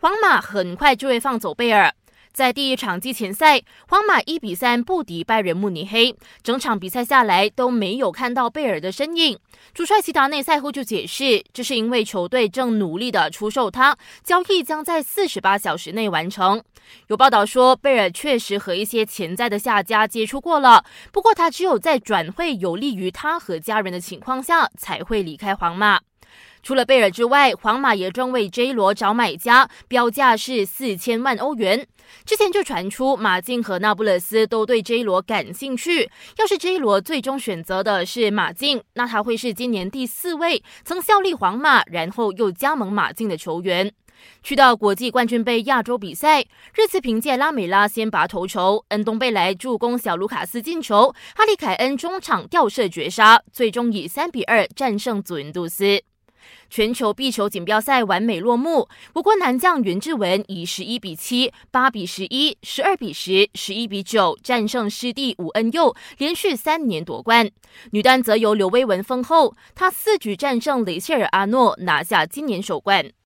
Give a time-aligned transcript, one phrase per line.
[0.00, 1.92] 皇马很快就会放走贝尔。
[2.32, 9.38] 在第一场季前赛，皇马一比三不敌拜仁慕尼黑，整场比赛下来都没有看到贝尔的身影。
[9.72, 16.60] 主帅齐达内赛后就解释，这是因为球队正努力的出售他，交易将在四十八小时内完成。
[17.06, 26.00] 有报道说，贝尔确实和一些潜在的下家接触过了，不过他只有在转会有利于他和家人的情况下才会离开皇马。
[26.64, 31.86] 除了贝尔之外，皇马也正为 J 罗找买家，标价是四千万欧元。
[32.24, 36.10] 之前就传出马竞和那不勒斯都对 J 罗感兴趣。
[36.38, 43.92] 要是 J 罗最终选择的是马竞，那他会是今年第四位曾效力皇马，然后又加盟马竞的球员。
[44.42, 56.02] 去到国际冠军杯亚洲比赛，热刺凭借拉美拉先拔头筹，恩东贝莱助攻小卢卡斯进球，哈利凯恩中场吊射绝杀，最终以三比二战胜祖云杜斯。
[56.68, 67.50] 全球壁球锦标赛完美落幕，我国男将袁志文以十一比七、八比十一、十二比十、十一比九战胜师弟吴恩佑，连续三年夺冠。
[67.92, 73.14] 女单则由刘威文封后，她四局战胜雷切尔阿诺，拿下今年首冠。